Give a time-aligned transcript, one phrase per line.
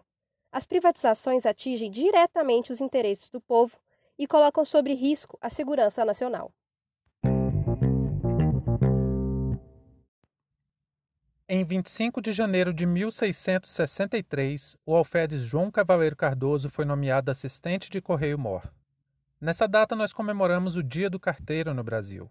[0.51, 3.79] As privatizações atingem diretamente os interesses do povo
[4.17, 6.51] e colocam sob risco a segurança nacional.
[11.47, 17.99] Em 25 de janeiro de 1663, o alferes João Cavaleiro Cardoso foi nomeado assistente de
[17.99, 18.71] Correio-Mor.
[19.39, 22.29] Nessa data, nós comemoramos o Dia do Carteiro no Brasil.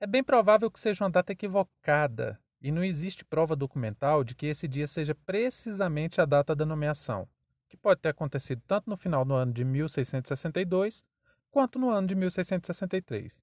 [0.00, 4.46] É bem provável que seja uma data equivocada, e não existe prova documental de que
[4.46, 7.28] esse dia seja precisamente a data da nomeação,
[7.68, 11.04] que pode ter acontecido tanto no final do ano de 1662
[11.50, 13.42] quanto no ano de 1663.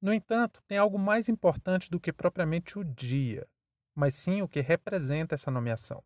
[0.00, 3.46] No entanto, tem algo mais importante do que propriamente o dia
[3.94, 6.02] mas sim o que representa essa nomeação.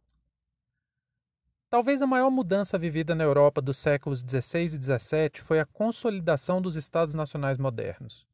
[1.69, 6.63] Talvez a maior mudança vivida na Europa dos séculos XVI e XVII foi a consolidação
[6.63, 8.25] dos Estados nacionais modernos.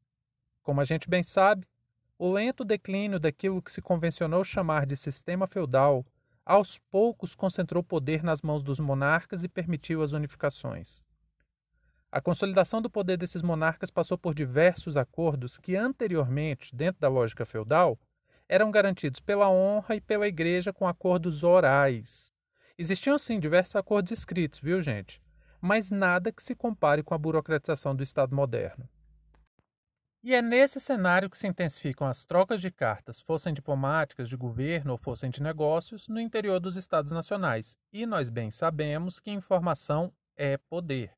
[0.62, 1.66] Como a gente bem sabe,
[2.19, 6.05] o lento declínio daquilo que se convencionou chamar de sistema feudal
[6.44, 11.03] aos poucos concentrou poder nas mãos dos monarcas e permitiu as unificações.
[12.10, 17.47] A consolidação do poder desses monarcas passou por diversos acordos que anteriormente, dentro da lógica
[17.47, 17.99] feudal,
[18.47, 22.31] eram garantidos pela honra e pela igreja com acordos orais.
[22.82, 25.22] Existiam sim diversos acordos escritos, viu, gente?
[25.60, 28.88] Mas nada que se compare com a burocratização do Estado moderno.
[30.20, 34.91] E é nesse cenário que se intensificam as trocas de cartas, fossem diplomáticas, de governo
[34.91, 37.78] ou fossem de negócios, no interior dos Estados nacionais.
[37.93, 41.12] E nós bem sabemos que informação é poder.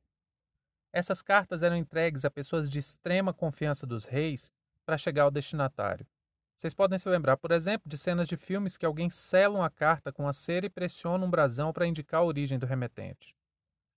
[0.92, 4.52] Essas cartas eram entregues a pessoas de extrema confiança dos reis
[4.84, 6.06] para chegar ao destinatário.
[6.56, 10.12] Vocês podem se lembrar, por exemplo, de cenas de filmes que alguém sela uma carta
[10.12, 13.36] com a cera e pressiona um brasão para indicar a origem do remetente.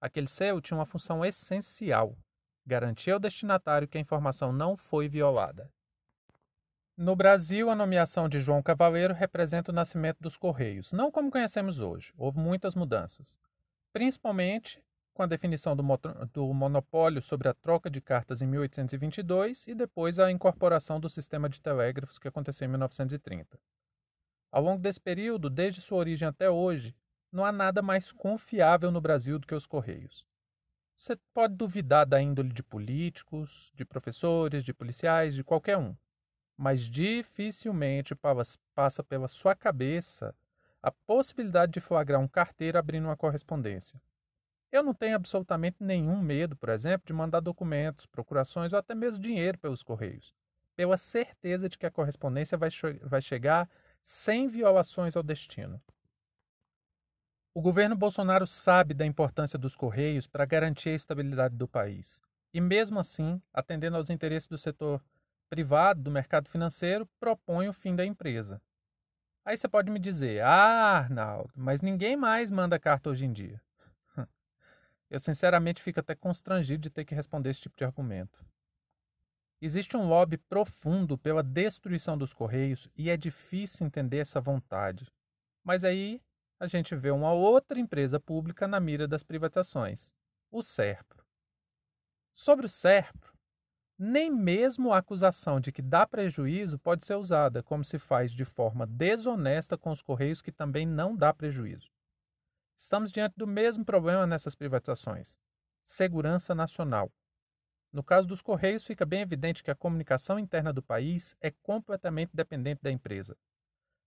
[0.01, 2.17] Aquele selo tinha uma função essencial:
[2.65, 5.71] garantir ao destinatário que a informação não foi violada.
[6.95, 11.79] No Brasil, a nomeação de João Cavaleiro representa o nascimento dos Correios, não como conhecemos
[11.79, 12.11] hoje.
[12.17, 13.37] Houve muitas mudanças.
[13.93, 14.83] Principalmente
[15.17, 15.83] com a definição do,
[16.31, 21.49] do, monopólio sobre a troca de cartas em 1822 e depois a incorporação do sistema
[21.49, 23.59] de telégrafos que aconteceu em 1930.
[24.51, 26.95] Ao longo desse período, desde sua origem até hoje,
[27.31, 30.23] não há nada mais confiável no Brasil do que os Correios.
[30.95, 35.95] Você pode duvidar da índole de políticos, de professores, de policiais, de qualquer um,
[36.55, 38.13] mas dificilmente
[38.75, 40.35] passa pela sua cabeça
[40.79, 43.99] a possibilidade de flagrar um carteiro abrindo uma correspondência.
[44.71, 49.21] Eu não tenho absolutamente nenhum medo, por exemplo, de mandar documentos, procurações ou até mesmo
[49.23, 50.33] dinheiro pelos correios,
[50.75, 52.69] pela certeza de que a correspondência vai,
[53.03, 53.69] vai chegar
[54.03, 55.81] sem violações ao destino.
[57.53, 62.21] O governo Bolsonaro sabe da importância dos correios para garantir a estabilidade do país.
[62.53, 65.01] E mesmo assim, atendendo aos interesses do setor
[65.49, 68.61] privado, do mercado financeiro, propõe o fim da empresa.
[69.45, 73.61] Aí você pode me dizer: "Ah, Arnaldo, mas ninguém mais manda carta hoje em dia".
[75.09, 78.45] Eu sinceramente fico até constrangido de ter que responder esse tipo de argumento.
[79.61, 85.11] Existe um lobby profundo pela destruição dos Correios e é difícil entender essa vontade.
[85.63, 86.21] Mas aí
[86.59, 90.13] a gente vê uma outra empresa pública na mira das privatizações,
[90.51, 91.25] o SERPRO.
[92.31, 93.33] Sobre o SERPRO,
[93.97, 98.45] nem mesmo a acusação de que dá prejuízo pode ser usada, como se faz de
[98.45, 101.91] forma desonesta com os Correios que também não dá prejuízo.
[102.77, 105.37] Estamos diante do mesmo problema nessas privatizações:
[105.83, 107.11] segurança nacional.
[107.91, 112.29] No caso dos Correios, fica bem evidente que a comunicação interna do país é completamente
[112.33, 113.35] dependente da empresa.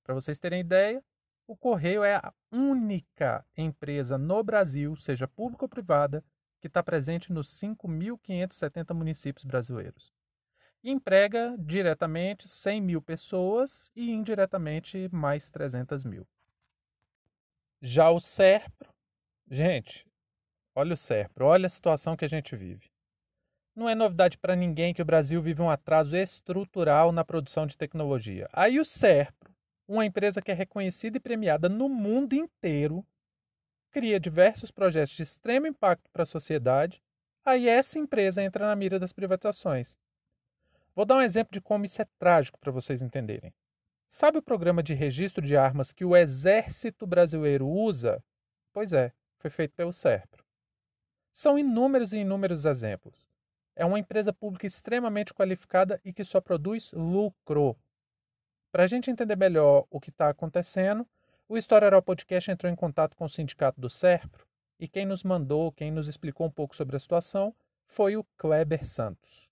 [0.05, 1.03] Para vocês terem ideia,
[1.49, 6.25] o Correio é a única empresa no Brasil, seja pública ou privada,
[6.61, 10.15] que está presente nos 5.570 municípios brasileiros.
[10.83, 16.27] e emprega diretamente 100 mil pessoas e indiretamente mais 300 mil.
[17.83, 18.93] Já o SERPRO,
[19.51, 20.07] gente,
[20.75, 22.91] olha o SERPRO, olha a situação que a gente vive.
[23.75, 27.79] Não é novidade para ninguém que o Brasil vive um atraso estrutural na produção de
[27.79, 28.47] tecnologia.
[28.53, 29.51] Aí o SERPRO,
[29.89, 33.03] uma empresa que é reconhecida e premiada no mundo inteiro,
[33.91, 37.03] cria diversos projetos de extremo impacto para a sociedade,
[37.43, 39.97] aí essa empresa entra na mira das privatizações.
[40.95, 43.55] Vou dar um exemplo de como isso é trágico para vocês entenderem.
[44.13, 48.21] Sabe o programa de registro de armas que o Exército Brasileiro usa?
[48.73, 50.45] Pois é, foi feito pelo SERPRO.
[51.31, 53.31] São inúmeros e inúmeros exemplos.
[53.77, 57.79] É uma empresa pública extremamente qualificada e que só produz lucro.
[58.73, 61.07] Para a gente entender melhor o que está acontecendo,
[61.49, 64.45] o História Oral Podcast entrou em contato com o sindicato do SERPRO
[64.81, 67.55] e quem nos mandou, quem nos explicou um pouco sobre a situação,
[67.87, 69.50] foi o Kleber Santos.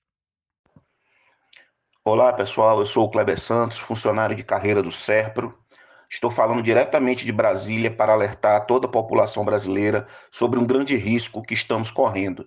[2.10, 5.54] Olá pessoal, eu sou o Kleber Santos, funcionário de carreira do SERPRO.
[6.10, 11.42] Estou falando diretamente de Brasília para alertar toda a população brasileira sobre um grande risco
[11.42, 12.46] que estamos correndo.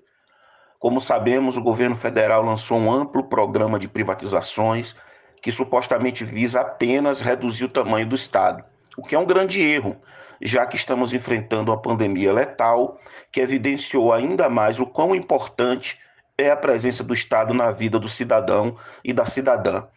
[0.79, 4.95] Como sabemos, o governo federal lançou um amplo programa de privatizações
[5.43, 8.63] que supostamente visa apenas reduzir o tamanho do Estado,
[8.97, 9.95] o que é um grande erro,
[10.41, 12.97] já que estamos enfrentando uma pandemia letal
[13.31, 15.99] que evidenciou ainda mais o quão importante
[16.41, 19.87] é a presença do Estado na vida do cidadão e da cidadã.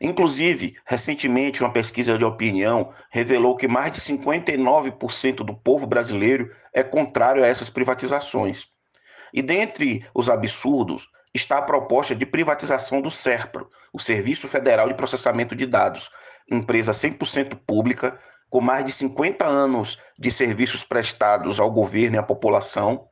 [0.00, 6.82] Inclusive, recentemente, uma pesquisa de opinião revelou que mais de 59% do povo brasileiro é
[6.82, 8.66] contrário a essas privatizações.
[9.32, 14.94] E dentre os absurdos está a proposta de privatização do SERPRO, o Serviço Federal de
[14.94, 16.10] Processamento de Dados,
[16.50, 18.18] empresa 100% pública,
[18.50, 23.08] com mais de 50 anos de serviços prestados ao governo e à população,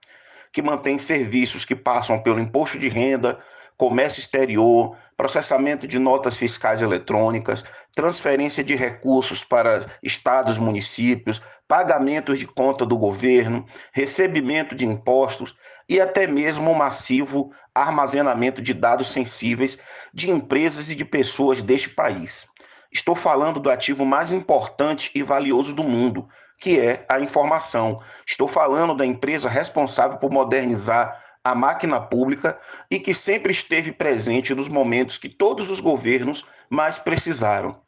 [0.53, 3.39] que mantém serviços que passam pelo imposto de renda,
[3.77, 7.65] comércio exterior, processamento de notas fiscais eletrônicas,
[7.95, 15.57] transferência de recursos para estados, municípios, pagamentos de conta do governo, recebimento de impostos
[15.89, 19.79] e até mesmo o massivo armazenamento de dados sensíveis
[20.13, 22.47] de empresas e de pessoas deste país.
[22.93, 26.29] Estou falando do ativo mais importante e valioso do mundo,
[26.61, 28.01] que é a informação.
[28.27, 32.59] Estou falando da empresa responsável por modernizar a máquina pública
[32.91, 37.81] e que sempre esteve presente nos momentos que todos os governos mais precisaram.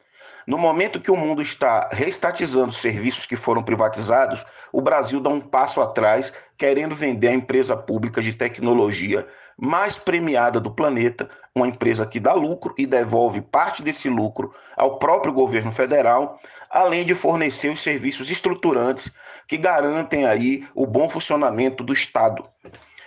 [0.45, 4.43] No momento que o mundo está reestatizando serviços que foram privatizados,
[4.73, 9.25] o Brasil dá um passo atrás, querendo vender a empresa pública de tecnologia
[9.57, 14.97] mais premiada do planeta, uma empresa que dá lucro e devolve parte desse lucro ao
[14.97, 16.39] próprio governo federal,
[16.69, 19.11] além de fornecer os serviços estruturantes
[19.47, 22.47] que garantem aí o bom funcionamento do Estado.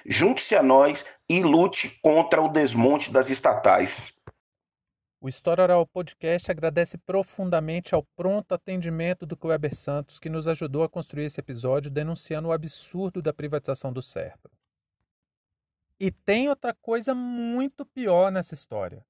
[0.04, 4.14] Junte-se a nós e lute contra o desmonte das estatais.
[5.20, 10.84] O História Oral Podcast agradece profundamente ao pronto atendimento do Kleber Santos, que nos ajudou
[10.84, 14.55] a construir esse episódio denunciando o absurdo da privatização do SERPA.
[15.98, 19.02] E tem outra coisa muito pior nessa história.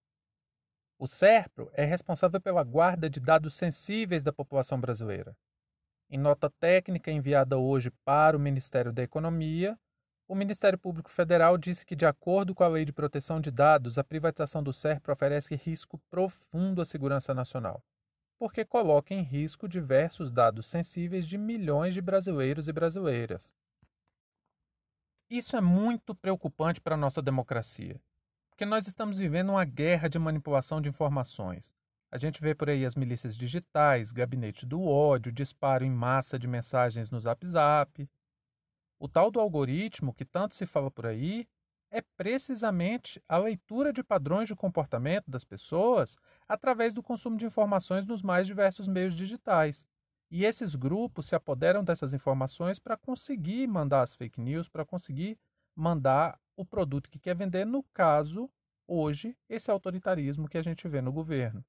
[0.98, 5.36] O SERPRO é responsável pela guarda de dados sensíveis da população brasileira.
[6.08, 9.76] Em nota técnica enviada hoje para o Ministério da Economia,
[10.28, 13.98] o Ministério Público Federal disse que, de acordo com a Lei de Proteção de Dados,
[13.98, 17.82] a privatização do SERPRO oferece risco profundo à segurança nacional,
[18.38, 23.52] porque coloca em risco diversos dados sensíveis de milhões de brasileiros e brasileiras.
[25.28, 28.00] Isso é muito preocupante para a nossa democracia
[28.56, 31.74] porque nós estamos vivendo uma guerra de manipulação de informações.
[32.10, 36.48] A gente vê por aí as milícias digitais, gabinete do ódio, disparo em massa de
[36.48, 38.08] mensagens no Zap.
[38.98, 41.46] O tal do algoritmo que tanto se fala por aí
[41.90, 46.16] é precisamente a leitura de padrões de comportamento das pessoas
[46.48, 49.86] através do consumo de informações nos mais diversos meios digitais.
[50.30, 55.38] E esses grupos se apoderam dessas informações para conseguir mandar as fake news, para conseguir
[55.74, 58.50] mandar o produto que quer vender, no caso,
[58.86, 61.64] hoje, esse autoritarismo que a gente vê no governo.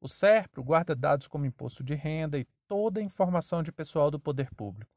[0.00, 4.20] O SERPRO guarda dados como imposto de renda e toda a informação de pessoal do
[4.20, 4.90] poder público.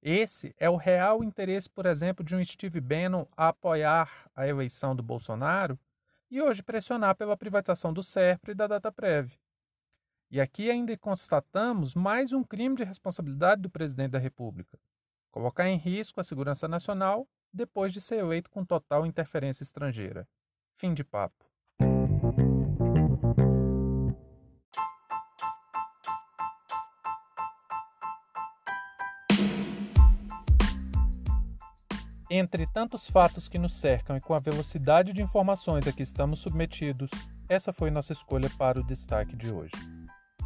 [0.00, 4.94] Esse é o real interesse, por exemplo, de um Steve Bannon a apoiar a eleição
[4.94, 5.78] do Bolsonaro
[6.30, 9.32] e hoje pressionar pela privatização do SERPRO e da DataPrev.
[10.32, 14.78] E aqui ainda constatamos mais um crime de responsabilidade do presidente da República:
[15.30, 20.26] colocar em risco a segurança nacional depois de ser eleito com total interferência estrangeira.
[20.78, 21.44] Fim de papo.
[32.30, 36.38] Entre tantos fatos que nos cercam e com a velocidade de informações a que estamos
[36.38, 37.10] submetidos,
[37.46, 39.91] essa foi nossa escolha para o destaque de hoje.